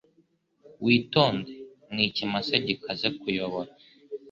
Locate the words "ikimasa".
2.09-2.55